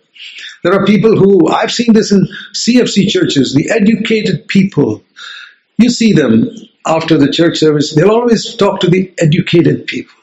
There 0.62 0.72
are 0.72 0.84
people 0.86 1.16
who, 1.16 1.48
I've 1.48 1.72
seen 1.72 1.92
this 1.92 2.12
in 2.12 2.26
CFC 2.54 3.08
churches, 3.08 3.54
the 3.54 3.70
educated 3.70 4.46
people. 4.48 5.02
You 5.78 5.90
see 5.90 6.12
them 6.12 6.48
after 6.86 7.18
the 7.18 7.32
church 7.32 7.58
service, 7.58 7.94
they'll 7.94 8.10
always 8.10 8.54
talk 8.56 8.80
to 8.80 8.88
the 8.88 9.12
educated 9.18 9.86
people. 9.86 10.14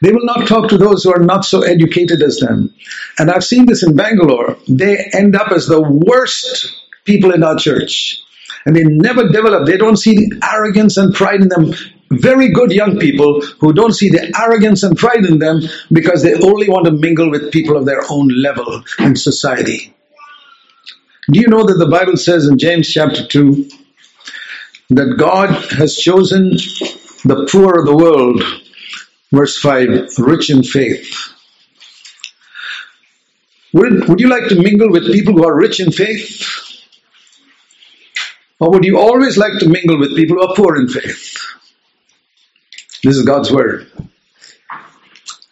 They 0.00 0.12
will 0.12 0.24
not 0.24 0.46
talk 0.46 0.68
to 0.70 0.78
those 0.78 1.04
who 1.04 1.12
are 1.14 1.24
not 1.24 1.44
so 1.44 1.62
educated 1.62 2.20
as 2.22 2.38
them. 2.38 2.74
And 3.18 3.30
I've 3.30 3.44
seen 3.44 3.66
this 3.66 3.82
in 3.82 3.96
Bangalore. 3.96 4.56
They 4.68 4.98
end 5.12 5.34
up 5.36 5.50
as 5.50 5.66
the 5.66 5.80
worst 5.80 6.66
people 7.04 7.32
in 7.32 7.42
our 7.42 7.56
church. 7.56 8.20
And 8.66 8.76
they 8.76 8.84
never 8.84 9.28
develop, 9.28 9.66
they 9.66 9.76
don't 9.76 9.96
see 9.96 10.14
the 10.14 10.40
arrogance 10.52 10.96
and 10.96 11.14
pride 11.14 11.42
in 11.42 11.48
them. 11.48 11.74
Very 12.10 12.50
good 12.52 12.72
young 12.72 12.98
people 12.98 13.40
who 13.60 13.72
don't 13.72 13.92
see 13.92 14.08
the 14.08 14.32
arrogance 14.40 14.82
and 14.82 14.96
pride 14.96 15.24
in 15.24 15.38
them 15.38 15.60
because 15.92 16.22
they 16.22 16.34
only 16.34 16.68
want 16.68 16.86
to 16.86 16.92
mingle 16.92 17.30
with 17.30 17.52
people 17.52 17.76
of 17.76 17.86
their 17.86 18.02
own 18.10 18.28
level 18.28 18.82
in 19.00 19.16
society. 19.16 19.94
Do 21.30 21.40
you 21.40 21.48
know 21.48 21.64
that 21.64 21.78
the 21.78 21.88
Bible 21.88 22.16
says 22.16 22.46
in 22.46 22.58
James 22.58 22.88
chapter 22.88 23.26
2 23.26 23.68
that 24.90 25.16
God 25.18 25.50
has 25.72 25.96
chosen 25.96 26.50
the 26.52 27.48
poor 27.50 27.80
of 27.80 27.86
the 27.86 27.96
world, 27.96 28.42
verse 29.32 29.58
5, 29.58 30.18
rich 30.18 30.50
in 30.50 30.62
faith? 30.62 31.32
Would, 33.72 34.08
would 34.08 34.20
you 34.20 34.28
like 34.28 34.48
to 34.48 34.62
mingle 34.62 34.90
with 34.90 35.12
people 35.12 35.34
who 35.34 35.44
are 35.44 35.56
rich 35.56 35.80
in 35.80 35.90
faith? 35.90 36.63
Or 38.64 38.70
would 38.70 38.84
you 38.84 38.98
always 38.98 39.36
like 39.36 39.58
to 39.58 39.68
mingle 39.68 39.98
with 39.98 40.16
people 40.16 40.36
who 40.36 40.48
are 40.48 40.56
poor 40.56 40.76
in 40.76 40.88
faith? 40.88 41.36
This 43.02 43.14
is 43.18 43.22
God's 43.22 43.52
word. 43.52 43.92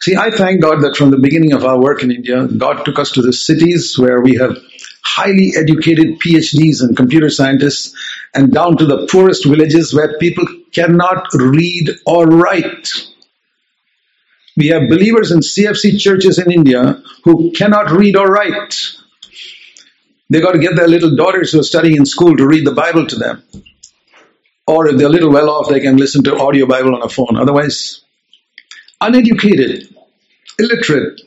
See, 0.01 0.15
I 0.15 0.31
thank 0.31 0.63
God 0.63 0.81
that 0.81 0.95
from 0.95 1.11
the 1.11 1.19
beginning 1.19 1.53
of 1.53 1.63
our 1.63 1.79
work 1.79 2.01
in 2.01 2.09
India, 2.09 2.47
God 2.47 2.83
took 2.85 2.97
us 2.97 3.11
to 3.11 3.21
the 3.21 3.31
cities 3.31 3.99
where 3.99 4.19
we 4.19 4.37
have 4.37 4.57
highly 5.03 5.53
educated 5.55 6.19
PhDs 6.21 6.81
and 6.81 6.97
computer 6.97 7.29
scientists, 7.29 7.95
and 8.33 8.51
down 8.51 8.77
to 8.77 8.85
the 8.87 9.05
poorest 9.11 9.45
villages 9.45 9.93
where 9.93 10.17
people 10.17 10.47
cannot 10.71 11.27
read 11.35 11.91
or 12.07 12.25
write. 12.25 12.89
We 14.57 14.69
have 14.69 14.89
believers 14.89 15.29
in 15.29 15.41
CFC 15.41 15.99
churches 15.99 16.39
in 16.39 16.51
India 16.51 17.03
who 17.25 17.51
cannot 17.51 17.91
read 17.91 18.15
or 18.17 18.25
write. 18.25 18.75
They 20.33 20.41
got 20.41 20.53
to 20.53 20.57
get 20.57 20.75
their 20.75 20.87
little 20.87 21.15
daughters 21.15 21.51
who 21.51 21.59
are 21.59 21.63
studying 21.63 21.95
in 21.95 22.07
school 22.07 22.35
to 22.35 22.47
read 22.47 22.65
the 22.65 22.71
Bible 22.71 23.05
to 23.05 23.15
them. 23.15 23.43
Or 24.65 24.87
if 24.87 24.97
they're 24.97 25.05
a 25.05 25.11
little 25.11 25.31
well 25.31 25.47
off, 25.51 25.69
they 25.69 25.79
can 25.79 25.97
listen 25.97 26.23
to 26.23 26.35
audio 26.35 26.65
Bible 26.65 26.95
on 26.95 27.03
a 27.03 27.09
phone. 27.09 27.37
Otherwise, 27.37 28.01
uneducated, 28.99 29.95
illiterate, 30.57 31.21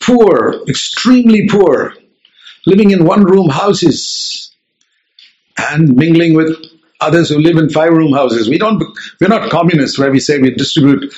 poor, 0.00 0.62
extremely 0.66 1.48
poor, 1.48 1.94
living 2.64 2.92
in 2.92 3.04
one 3.04 3.24
room 3.24 3.50
houses 3.50 4.54
and 5.58 5.94
mingling 5.94 6.34
with 6.34 6.56
others 7.02 7.28
who 7.28 7.38
live 7.38 7.58
in 7.58 7.68
five 7.68 7.90
room 7.90 8.14
houses. 8.14 8.48
We 8.48 8.56
don't, 8.56 8.82
we're 9.20 9.28
not 9.28 9.50
communists 9.50 9.98
where 9.98 10.10
we 10.10 10.20
say 10.20 10.38
we 10.38 10.50
distribute 10.54 11.12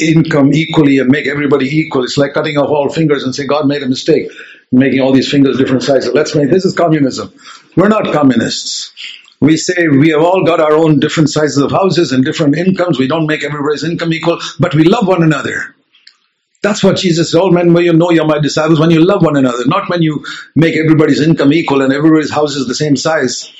income 0.00 0.52
equally 0.54 0.98
and 0.98 1.10
make 1.10 1.26
everybody 1.26 1.66
equal. 1.66 2.04
It's 2.04 2.16
like 2.16 2.32
cutting 2.32 2.56
off 2.56 2.70
all 2.70 2.88
fingers 2.88 3.22
and 3.22 3.34
say 3.34 3.46
God 3.46 3.66
made 3.66 3.82
a 3.82 3.88
mistake, 3.88 4.30
making 4.72 5.00
all 5.00 5.12
these 5.12 5.30
fingers 5.30 5.58
different 5.58 5.82
sizes. 5.82 6.12
Let's 6.12 6.34
make 6.34 6.50
this 6.50 6.64
is 6.64 6.74
communism. 6.74 7.32
We're 7.76 7.88
not 7.88 8.12
communists. 8.12 8.92
We 9.40 9.56
say 9.56 9.88
we 9.88 10.10
have 10.10 10.22
all 10.22 10.44
got 10.44 10.60
our 10.60 10.72
own 10.72 11.00
different 11.00 11.28
sizes 11.28 11.58
of 11.58 11.70
houses 11.70 12.12
and 12.12 12.24
different 12.24 12.56
incomes. 12.56 12.98
We 12.98 13.08
don't 13.08 13.26
make 13.26 13.44
everybody's 13.44 13.84
income 13.84 14.12
equal, 14.12 14.38
but 14.58 14.74
we 14.74 14.84
love 14.84 15.06
one 15.06 15.22
another. 15.22 15.74
That's 16.62 16.84
what 16.84 16.96
Jesus 16.96 17.32
said. 17.32 17.40
All 17.40 17.50
men, 17.50 17.72
when 17.72 17.84
you 17.84 17.92
know 17.92 18.10
you're 18.10 18.24
my 18.24 18.38
disciples, 18.38 18.78
when 18.78 18.92
you 18.92 19.04
love 19.04 19.24
one 19.24 19.36
another, 19.36 19.64
not 19.66 19.90
when 19.90 20.00
you 20.00 20.24
make 20.54 20.76
everybody's 20.76 21.20
income 21.20 21.52
equal 21.52 21.82
and 21.82 21.92
everybody's 21.92 22.30
house 22.30 22.54
is 22.54 22.68
the 22.68 22.74
same 22.74 22.96
size, 22.96 23.52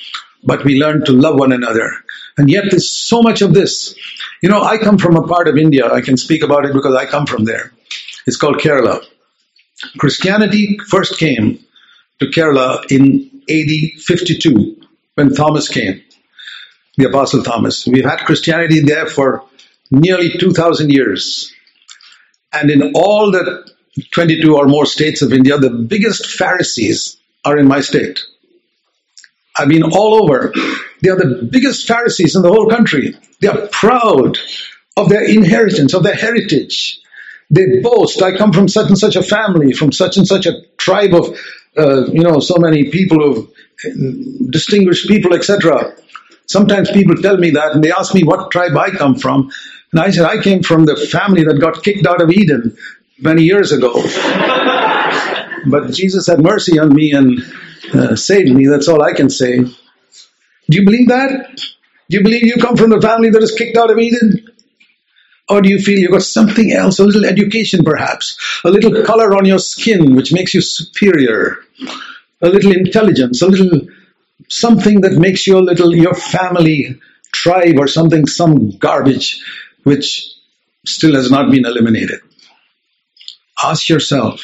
but 0.43 0.63
we 0.63 0.79
learn 0.79 1.03
to 1.05 1.11
love 1.11 1.37
one 1.37 1.51
another. 1.51 1.91
And 2.37 2.49
yet 2.49 2.65
there's 2.69 2.91
so 2.91 3.21
much 3.21 3.41
of 3.41 3.53
this. 3.53 3.93
You 4.41 4.49
know, 4.49 4.63
I 4.63 4.77
come 4.77 4.97
from 4.97 5.17
a 5.17 5.27
part 5.27 5.49
of 5.49 5.57
India. 5.57 5.91
I 5.91 6.01
can 6.01 6.15
speak 6.15 6.43
about 6.43 6.65
it 6.65 6.73
because 6.73 6.95
I 6.95 7.05
come 7.05 7.25
from 7.25 7.43
there. 7.43 7.73
It's 8.25 8.37
called 8.37 8.57
Kerala. 8.57 9.05
Christianity 9.97 10.77
first 10.87 11.17
came 11.17 11.63
to 12.19 12.27
Kerala 12.27 12.89
in 12.91 13.29
AD 13.49 14.01
52 14.01 14.81
when 15.15 15.33
Thomas 15.33 15.67
came, 15.67 16.01
the 16.97 17.09
Apostle 17.09 17.43
Thomas. 17.43 17.85
We've 17.85 18.05
had 18.05 18.19
Christianity 18.19 18.81
there 18.81 19.07
for 19.07 19.43
nearly 19.91 20.37
2,000 20.37 20.89
years. 20.89 21.53
And 22.51 22.69
in 22.69 22.93
all 22.95 23.31
the 23.31 23.69
22 24.11 24.55
or 24.55 24.67
more 24.67 24.85
states 24.85 25.21
of 25.21 25.33
India, 25.33 25.57
the 25.57 25.69
biggest 25.69 26.25
Pharisees 26.25 27.17
are 27.45 27.57
in 27.57 27.67
my 27.67 27.81
state. 27.81 28.21
I 29.55 29.65
mean, 29.65 29.83
all 29.83 30.23
over. 30.23 30.51
They 31.01 31.09
are 31.09 31.17
the 31.17 31.47
biggest 31.51 31.87
Pharisees 31.87 32.35
in 32.35 32.41
the 32.41 32.51
whole 32.51 32.69
country. 32.69 33.15
They 33.39 33.47
are 33.47 33.67
proud 33.67 34.37
of 34.97 35.09
their 35.09 35.23
inheritance, 35.23 35.93
of 35.93 36.03
their 36.03 36.15
heritage. 36.15 36.99
They 37.53 37.81
boast, 37.81 38.19
I 38.23 38.35
come 38.35 38.51
from 38.51 38.67
such 38.67 38.87
and 38.87 38.97
such 38.97 39.15
a 39.15 39.21
family, 39.21 39.73
from 39.73 39.91
such 39.91 40.17
and 40.17 40.25
such 40.27 40.47
a 40.47 40.53
tribe 40.77 41.13
of, 41.13 41.37
uh, 41.77 42.07
you 42.07 42.23
know, 42.23 42.39
so 42.39 42.55
many 42.57 42.89
people 42.89 43.23
of 43.29 43.47
distinguished 44.49 45.07
people, 45.07 45.35
etc. 45.35 45.93
Sometimes 46.47 46.89
people 46.89 47.15
tell 47.15 47.37
me 47.37 47.51
that 47.51 47.73
and 47.73 47.83
they 47.83 47.91
ask 47.91 48.15
me 48.15 48.23
what 48.23 48.49
tribe 48.49 48.75
I 48.75 48.89
come 48.89 49.15
from. 49.15 49.51
And 49.91 50.01
I 50.01 50.09
said, 50.09 50.25
I 50.25 50.41
came 50.41 50.63
from 50.63 50.85
the 50.85 50.95
family 50.95 51.43
that 51.43 51.59
got 51.59 51.83
kicked 51.83 52.07
out 52.07 52.23
of 52.23 52.31
Eden 52.31 52.75
many 53.19 53.43
years 53.43 53.71
ago. 53.71 53.93
but 55.67 55.91
Jesus 55.91 56.25
had 56.25 56.41
mercy 56.41 56.79
on 56.79 56.89
me 56.93 57.11
and 57.11 57.39
uh, 57.93 58.15
saved 58.15 58.51
me. 58.51 58.65
That's 58.65 58.87
all 58.87 59.03
I 59.03 59.13
can 59.13 59.29
say. 59.29 59.59
Do 59.59 59.73
you 60.79 60.85
believe 60.85 61.09
that? 61.09 61.55
Do 62.09 62.17
you 62.17 62.23
believe 62.23 62.43
you 62.45 62.55
come 62.55 62.77
from 62.77 62.89
the 62.89 63.01
family 63.01 63.29
that 63.29 63.43
is 63.43 63.51
kicked 63.51 63.77
out 63.77 63.91
of 63.91 63.99
Eden? 63.99 64.47
Or 65.53 65.61
do 65.61 65.69
you 65.69 65.77
feel 65.77 65.99
you've 65.99 66.09
got 66.09 66.23
something 66.23 66.73
else, 66.73 66.97
a 66.97 67.03
little 67.03 67.25
education 67.25 67.83
perhaps, 67.83 68.39
a 68.65 68.71
little 68.71 69.03
color 69.03 69.35
on 69.35 69.45
your 69.45 69.59
skin 69.59 70.15
which 70.15 70.33
makes 70.33 70.55
you 70.55 70.61
superior, 70.61 71.59
a 72.41 72.49
little 72.49 72.71
intelligence, 72.71 73.43
a 73.43 73.47
little 73.47 73.81
something 74.49 75.01
that 75.01 75.11
makes 75.11 75.45
you 75.45 75.59
a 75.59 75.67
little, 75.69 75.95
your 75.95 76.15
family 76.15 76.99
tribe 77.31 77.77
or 77.77 77.87
something, 77.87 78.25
some 78.25 78.71
garbage 78.79 79.45
which 79.83 80.27
still 80.87 81.13
has 81.13 81.29
not 81.29 81.51
been 81.51 81.67
eliminated? 81.67 82.21
Ask 83.63 83.89
yourself 83.89 84.43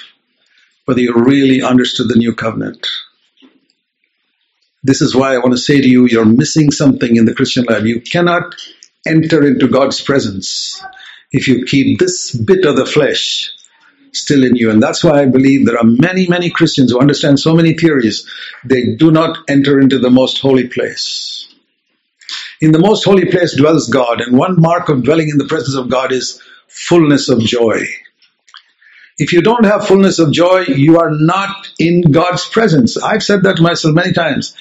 whether 0.86 1.02
you 1.02 1.16
really 1.16 1.64
understood 1.64 2.08
the 2.08 2.20
new 2.20 2.36
covenant. 2.36 2.86
This 4.84 5.02
is 5.02 5.16
why 5.16 5.34
I 5.34 5.40
want 5.40 5.54
to 5.54 5.58
say 5.58 5.82
to 5.82 5.90
you, 5.90 6.06
you're 6.06 6.24
missing 6.24 6.70
something 6.70 7.16
in 7.16 7.26
the 7.26 7.34
Christian 7.34 7.66
life. 7.68 7.84
You 7.84 8.00
cannot 8.00 8.54
enter 9.08 9.44
into 9.44 9.68
God's 9.68 10.02
presence 10.02 10.80
if 11.32 11.48
you 11.48 11.66
keep 11.66 12.00
this 12.00 12.36
bit 12.36 12.66
of 12.66 12.76
the 12.76 12.86
flesh 12.86 13.52
still 14.12 14.44
in 14.44 14.56
you. 14.56 14.72
And 14.72 14.82
that's 14.82 15.04
why 15.04 15.22
I 15.22 15.26
believe 15.26 15.66
there 15.66 15.78
are 15.78 15.84
many, 15.84 16.28
many 16.28 16.50
Christians 16.50 16.92
who 16.92 17.00
understand 17.00 17.40
so 17.40 17.56
many 17.56 17.74
theories. 17.74 18.28
They 18.64 18.96
do 18.96 19.12
not 19.12 19.38
enter 19.48 19.80
into 19.80 20.00
the 20.00 20.10
most 20.10 20.40
holy 20.40 20.68
place. 20.68 21.48
In 22.62 22.72
the 22.72 22.80
most 22.80 23.04
holy 23.06 23.26
place 23.26 23.56
dwells 23.56 23.88
God, 23.90 24.22
and 24.22 24.38
one 24.38 24.60
mark 24.60 24.90
of 24.90 25.04
dwelling 25.04 25.30
in 25.30 25.38
the 25.38 25.46
presence 25.46 25.76
of 25.76 25.90
God 25.90 26.12
is 26.12 26.42
fullness 26.68 27.30
of 27.30 27.40
joy. 27.40 27.86
If 29.18 29.34
you 29.34 29.42
don't 29.42 29.66
have 29.66 29.88
fullness 29.88 30.20
of 30.20 30.32
joy, 30.32 30.62
you 30.68 31.00
are 31.00 31.12
not 31.12 31.68
in 31.78 32.02
God's 32.02 32.48
presence. 32.48 32.98
I've 32.98 33.24
said 33.24 33.44
that 33.44 33.58
to 33.58 33.64
myself 33.64 33.96
many 33.96 34.14
times. 34.14 34.56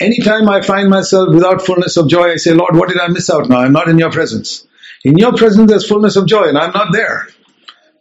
Anytime 0.00 0.48
I 0.48 0.62
find 0.62 0.88
myself 0.88 1.28
without 1.34 1.62
fullness 1.62 1.96
of 1.96 2.08
joy, 2.08 2.32
I 2.32 2.36
say, 2.36 2.52
Lord, 2.52 2.74
what 2.76 2.88
did 2.88 2.98
I 2.98 3.08
miss 3.08 3.30
out 3.30 3.48
now? 3.48 3.58
I'm 3.58 3.72
not 3.72 3.88
in 3.88 3.98
your 3.98 4.10
presence. 4.10 4.66
In 5.04 5.16
your 5.16 5.34
presence, 5.34 5.70
there's 5.70 5.88
fullness 5.88 6.16
of 6.16 6.26
joy, 6.26 6.44
and 6.44 6.58
I'm 6.58 6.72
not 6.72 6.92
there. 6.92 7.28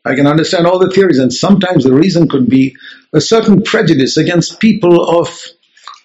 I 0.04 0.16
can 0.16 0.28
understand 0.28 0.66
all 0.68 0.80
the 0.80 0.90
theories, 0.90 1.20
and 1.20 1.32
sometimes 1.32 1.84
the 1.84 1.94
reason 1.94 2.28
could 2.28 2.50
be 2.50 2.76
a 3.14 3.22
certain 3.22 3.62
prejudice 3.64 4.18
against 4.18 4.60
people 4.60 5.20
of 5.20 5.30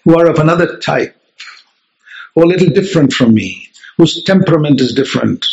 who 0.05 0.19
are 0.19 0.29
of 0.29 0.39
another 0.39 0.79
type, 0.79 1.17
or 2.35 2.45
a 2.45 2.47
little 2.47 2.69
different 2.69 3.13
from 3.13 3.35
me, 3.35 3.69
whose 3.97 4.23
temperament 4.25 4.81
is 4.81 4.93
different. 4.93 5.47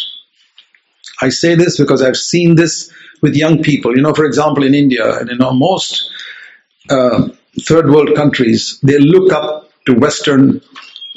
I 1.21 1.30
say 1.30 1.56
this 1.56 1.77
because 1.80 2.01
I've 2.01 2.17
seen 2.17 2.56
this 2.56 2.91
with 3.21 3.36
young 3.36 3.62
people. 3.62 3.95
You 3.95 4.01
know, 4.01 4.13
for 4.13 4.25
example, 4.25 4.63
in 4.63 4.73
India 4.73 5.19
and 5.19 5.30
in 5.30 5.38
most 5.39 6.12
uh, 6.89 7.30
third 7.62 7.89
world 7.89 8.15
countries, 8.15 8.80
they 8.82 8.97
look 8.97 9.32
up 9.32 9.71
to 9.86 9.93
Western, 9.93 10.62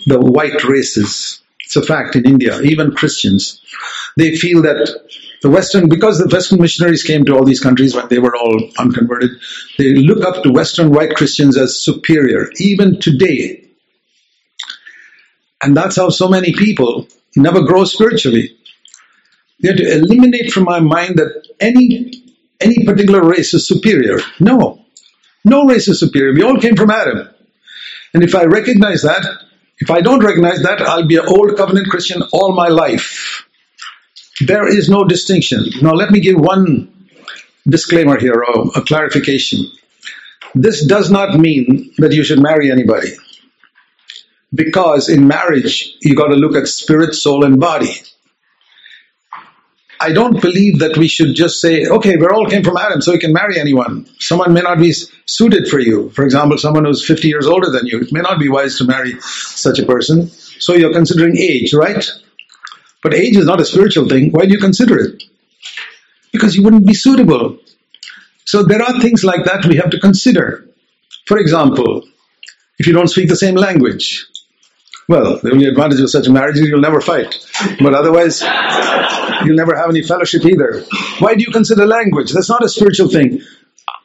the 0.07 0.21
white 0.21 0.65
races. 0.65 1.41
It's 1.75 1.91
a 1.91 1.93
fact 1.93 2.15
in 2.15 2.25
India, 2.25 2.61
even 2.61 2.95
Christians. 2.95 3.61
They 4.17 4.37
feel 4.37 4.63
that 4.63 4.97
the 5.43 5.51
Western, 5.51 5.89
because 5.89 6.19
the 6.19 6.29
Western 6.29 6.61
missionaries 6.61 7.03
came 7.03 7.25
to 7.25 7.35
all 7.35 7.45
these 7.45 7.59
countries 7.59 7.97
when 7.97 8.07
they 8.07 8.21
were 8.21 8.37
all 8.37 8.71
unconverted, 8.79 9.31
they 9.77 9.95
look 9.95 10.25
up 10.25 10.45
to 10.45 10.53
Western 10.53 10.93
white 10.93 11.17
Christians 11.17 11.57
as 11.57 11.83
superior, 11.83 12.49
even 12.59 13.01
today. 13.01 13.71
And 15.61 15.77
that's 15.77 15.97
how 15.97 16.11
so 16.11 16.29
many 16.29 16.53
people 16.53 17.09
never 17.35 17.63
grow 17.63 17.85
spiritually. 17.85 18.57
They 19.61 19.71
have 19.71 19.79
to 19.79 19.97
eliminate 19.97 20.53
from 20.53 20.65
my 20.65 20.79
mind 20.79 21.17
that 21.17 21.45
any 21.59 22.23
any 22.61 22.85
particular 22.85 23.25
race 23.25 23.53
is 23.53 23.67
superior. 23.67 24.21
No. 24.39 24.85
No 25.45 25.65
race 25.65 25.89
is 25.89 25.99
superior. 25.99 26.35
We 26.35 26.45
all 26.45 26.61
came 26.61 26.77
from 26.77 26.93
Adam. 26.93 27.29
And 28.15 28.23
if 28.23 28.37
I 28.37 28.45
recognize 28.45 29.03
that, 29.03 29.27
if 29.79 29.91
I 29.91 30.01
don't 30.01 30.25
recognize 30.25 30.63
that, 30.63 30.81
I'll 30.81 31.07
be 31.07 31.17
an 31.17 31.27
old 31.27 31.57
covenant 31.57 31.89
Christian 31.89 32.23
all 32.33 32.55
my 32.55 32.69
life. 32.69 33.47
There 34.41 34.67
is 34.67 34.89
no 34.89 35.05
distinction. 35.05 35.65
Now, 35.83 35.93
let 35.93 36.11
me 36.11 36.21
give 36.21 36.39
one 36.39 37.09
disclaimer 37.67 38.19
here, 38.19 38.43
or 38.43 38.71
a 38.75 38.83
clarification. 38.83 39.71
This 40.55 40.87
does 40.87 41.11
not 41.11 41.39
mean 41.39 41.93
that 41.99 42.13
you 42.13 42.23
should 42.25 42.41
marry 42.41 42.71
anybody. 42.71 43.11
Because 44.55 45.09
in 45.09 45.27
marriage, 45.27 45.97
you 46.01 46.15
got 46.15 46.29
to 46.29 46.37
look 46.37 46.55
at 46.55 46.69
spirit, 46.69 47.15
soul, 47.15 47.45
and 47.45 47.59
body. 47.59 47.95
I 50.01 50.13
don't 50.13 50.41
believe 50.41 50.81
that 50.81 50.97
we 50.97 51.09
should 51.09 51.35
just 51.35 51.61
say, 51.61 51.87
okay, 51.87 52.17
we 52.17 52.27
all 52.27 52.47
came 52.47 52.63
from 52.63 52.77
Adam, 52.77 53.01
so 53.01 53.13
you 53.13 53.19
can 53.19 53.33
marry 53.33 53.59
anyone. 53.59 54.07
Someone 54.19 54.53
may 54.53 54.61
not 54.61 54.79
be 54.79 54.93
suited 55.27 55.69
for 55.69 55.79
you. 55.79 56.11
For 56.11 56.25
example, 56.25 56.59
someone 56.59 56.85
who's 56.85 57.07
50 57.07 57.29
years 57.29 57.47
older 57.47 57.71
than 57.71 57.87
you. 57.87 58.01
It 58.01 58.13
may 58.13 58.21
not 58.21 58.39
be 58.39 58.49
wise 58.49 58.79
to 58.79 58.85
marry 58.85 59.21
such 59.21 59.79
a 59.79 59.87
person. 59.87 60.29
So 60.29 60.75
you're 60.75 60.93
considering 60.93 61.37
age, 61.39 61.73
right? 61.75 62.05
But 63.03 63.15
age 63.15 63.37
is 63.37 63.47
not 63.47 63.61
a 63.61 63.65
spiritual 63.65 64.09
thing. 64.09 64.31
Why 64.31 64.47
do 64.47 64.53
you 64.53 64.59
consider 64.59 64.99
it? 64.99 65.23
Because 66.33 66.57
you 66.57 66.63
wouldn't 66.63 66.87
be 66.87 66.95
suitable. 66.95 67.59
So 68.45 68.63
there 68.63 68.83
are 68.83 69.01
things 69.01 69.25
like 69.25 69.45
that 69.45 69.67
we 69.67 69.77
have 69.77 69.91
to 69.91 70.01
consider. 70.01 70.69
For 71.27 71.39
example, 71.39 72.03
if 72.79 72.87
you 72.87 72.93
don't 72.93 73.09
speak 73.09 73.29
the 73.29 73.37
same 73.37 73.55
language, 73.55 74.27
well, 75.09 75.39
the 75.43 75.51
only 75.53 75.67
advantage 75.67 76.01
of 76.01 76.11
such 76.11 76.27
a 76.27 76.33
marriage 76.33 76.57
is 76.57 76.69
you'll 76.69 76.81
never 76.81 77.01
fight. 77.01 77.35
But 77.81 77.95
otherwise, 77.95 78.41
you'll 79.45 79.57
never 79.57 79.77
have 79.77 79.91
any 79.91 80.03
fellowship 80.03 80.45
either. 80.45 80.83
Why 81.19 81.35
do 81.35 81.43
you 81.43 81.53
consider 81.53 81.87
language? 81.87 82.33
That's 82.33 82.49
not 82.49 82.65
a 82.65 82.69
spiritual 82.69 83.09
thing. 83.09 83.43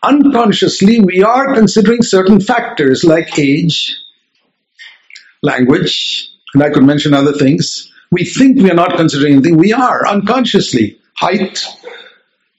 Unconsciously, 0.03 0.99
we 0.99 1.23
are 1.23 1.53
considering 1.53 2.01
certain 2.01 2.39
factors 2.39 3.03
like 3.03 3.37
age, 3.37 3.95
language, 5.41 6.29
and 6.53 6.63
I 6.63 6.69
could 6.69 6.83
mention 6.83 7.13
other 7.13 7.33
things. 7.33 7.91
We 8.11 8.25
think 8.25 8.57
we 8.57 8.71
are 8.71 8.75
not 8.75 8.95
considering 8.95 9.33
anything. 9.33 9.57
We 9.57 9.73
are 9.73 10.07
unconsciously. 10.07 10.99
Height. 11.15 11.63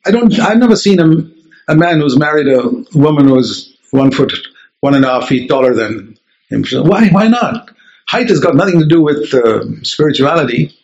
I 0.07 0.11
don't. 0.11 0.39
I've 0.39 0.59
never 0.59 0.77
seen 0.77 1.01
a, 1.01 1.73
a 1.73 1.75
man 1.75 2.01
who's 2.01 2.19
married 2.19 2.49
a 2.49 2.63
woman 2.97 3.29
who's 3.29 3.75
one 3.91 4.13
foot, 4.13 4.33
one 4.81 4.95
and 4.95 5.05
a 5.05 5.09
half 5.09 5.29
feet 5.29 5.49
taller 5.49 5.75
than 5.75 6.19
him. 6.49 6.65
Why? 6.85 7.09
Why 7.09 7.29
not? 7.29 7.71
Height 8.11 8.29
has 8.29 8.41
got 8.41 8.57
nothing 8.57 8.81
to 8.81 8.87
do 8.87 9.01
with 9.01 9.33
uh, 9.33 9.63
spirituality. 9.85 10.75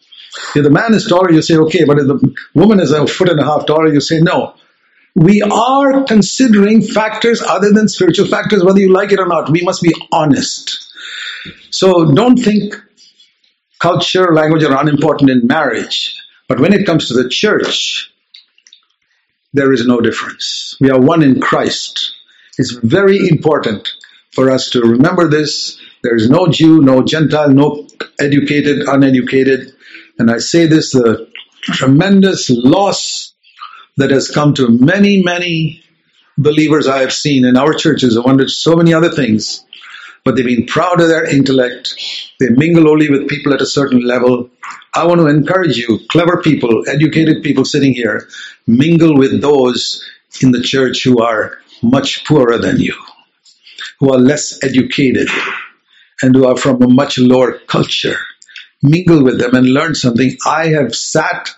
If 0.55 0.63
the 0.63 0.71
man 0.71 0.95
is 0.95 1.07
taller, 1.07 1.33
you 1.33 1.43
say 1.43 1.57
okay, 1.57 1.85
but 1.85 1.99
if 1.99 2.07
the 2.07 2.35
woman 2.55 2.79
is 2.79 2.93
a 2.93 3.07
foot 3.07 3.31
and 3.31 3.41
a 3.41 3.45
half 3.45 3.67
taller, 3.67 3.93
you 3.93 4.01
say 4.01 4.21
no. 4.21 4.55
We 5.17 5.43
are 5.43 6.05
considering 6.05 6.83
factors 6.83 7.43
other 7.43 7.73
than 7.73 7.89
spiritual 7.89 8.27
factors, 8.29 8.63
whether 8.63 8.79
you 8.79 8.93
like 8.93 9.13
it 9.13 9.19
or 9.19 9.27
not. 9.27 9.51
We 9.51 9.63
must 9.63 9.83
be 9.83 9.95
honest. 10.13 10.93
So 11.71 12.13
don't 12.13 12.37
think 12.37 12.75
culture, 13.81 14.33
language 14.33 14.63
are 14.63 14.79
unimportant 14.81 15.31
in 15.31 15.47
marriage. 15.47 16.17
But 16.49 16.61
when 16.61 16.75
it 16.75 16.87
comes 16.87 17.09
to 17.09 17.15
the 17.15 17.29
church, 17.29 18.13
there 19.53 19.73
is 19.73 19.87
no 19.87 20.01
difference. 20.01 20.77
We 20.81 20.91
are 20.91 21.01
one 21.01 21.23
in 21.23 21.41
Christ. 21.41 22.13
It's 22.59 22.73
very 22.73 23.27
important 23.29 23.89
for 24.33 24.51
us 24.51 24.71
to 24.71 24.81
remember 24.83 25.29
this 25.29 25.81
there 26.07 26.15
is 26.15 26.31
no 26.31 26.47
Jew, 26.47 26.81
no 26.83 27.03
Gentile, 27.03 27.51
no 27.51 27.89
educated, 28.21 28.87
uneducated. 28.87 29.73
And 30.21 30.31
I 30.31 30.39
say 30.39 30.67
this, 30.67 30.93
the 30.93 31.29
tremendous 31.63 32.49
loss 32.49 33.35
that 33.97 34.13
has 34.13 34.31
come 34.31 34.55
to 34.55 34.69
many, 34.69 35.21
many 35.23 35.83
believers 36.39 36.87
I 36.87 37.01
have 37.01 37.13
seen 37.13 37.45
in 37.45 37.57
our 37.57 37.75
churches. 37.75 38.17
I 38.17 38.21
wondered 38.21 38.51
so 38.51 38.77
many 38.77 38.95
other 38.95 39.11
things, 39.11 39.65
but 40.25 40.37
they've 40.37 40.45
been 40.45 40.67
proud 40.67 41.01
of 41.01 41.09
their 41.09 41.25
intellect. 41.25 41.95
They 42.39 42.51
mingle 42.51 42.89
only 42.89 43.11
with 43.11 43.29
people 43.29 43.53
at 43.53 43.61
a 43.61 43.67
certain 43.67 44.01
level. 44.07 44.51
I 44.95 45.07
want 45.07 45.21
to 45.21 45.27
encourage 45.27 45.77
you, 45.77 45.99
clever 46.09 46.41
people, 46.41 46.85
educated 46.89 47.43
people 47.43 47.65
sitting 47.65 47.95
here, 47.95 48.29
mingle 48.69 49.17
with 49.17 49.41
those 49.41 50.09
in 50.41 50.53
the 50.53 50.63
church 50.63 51.03
who 51.03 51.21
are 51.21 51.59
much 51.83 52.25
poorer 52.27 52.59
than 52.59 52.79
you, 52.79 52.95
who 53.99 54.13
are 54.13 54.19
less 54.19 54.63
educated, 54.63 55.29
and 56.23 56.35
who 56.35 56.47
are 56.47 56.57
from 56.57 56.83
a 56.83 56.89
much 56.89 57.19
lower 57.19 57.59
culture. 57.59 58.19
Mingle 58.83 59.25
with 59.25 59.39
them 59.39 59.55
and 59.55 59.67
learn 59.67 59.95
something. 59.95 60.37
I 60.47 60.69
have 60.69 60.95
sat 60.95 61.51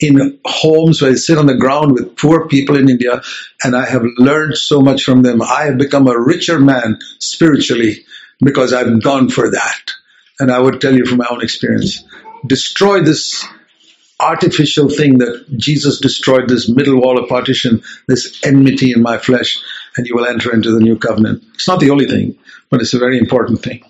in 0.00 0.40
homes 0.44 1.00
where 1.00 1.12
I 1.12 1.14
sit 1.14 1.38
on 1.38 1.46
the 1.46 1.56
ground 1.56 1.92
with 1.92 2.16
poor 2.16 2.48
people 2.48 2.76
in 2.76 2.90
India, 2.90 3.22
and 3.62 3.76
I 3.76 3.86
have 3.86 4.02
learned 4.18 4.56
so 4.56 4.80
much 4.80 5.04
from 5.04 5.22
them. 5.22 5.40
I 5.40 5.64
have 5.64 5.78
become 5.78 6.08
a 6.08 6.18
richer 6.18 6.58
man 6.58 6.98
spiritually 7.18 8.04
because 8.40 8.72
I've 8.72 9.02
gone 9.02 9.30
for 9.30 9.50
that. 9.52 9.92
And 10.40 10.50
I 10.50 10.58
would 10.58 10.80
tell 10.80 10.94
you 10.94 11.06
from 11.06 11.18
my 11.18 11.28
own 11.30 11.42
experience 11.42 12.04
destroy 12.46 13.00
this 13.00 13.46
artificial 14.20 14.88
thing 14.88 15.18
that 15.18 15.46
Jesus 15.56 15.98
destroyed, 15.98 16.48
this 16.48 16.68
middle 16.68 17.00
wall 17.00 17.18
of 17.18 17.28
partition, 17.28 17.82
this 18.06 18.40
enmity 18.44 18.92
in 18.92 19.02
my 19.02 19.18
flesh, 19.18 19.62
and 19.96 20.06
you 20.06 20.14
will 20.14 20.26
enter 20.26 20.52
into 20.52 20.70
the 20.70 20.80
new 20.80 20.98
covenant. 20.98 21.42
It's 21.54 21.68
not 21.68 21.80
the 21.80 21.90
only 21.90 22.06
thing, 22.06 22.38
but 22.70 22.80
it's 22.80 22.94
a 22.94 22.98
very 22.98 23.18
important 23.18 23.62
thing. 23.62 23.84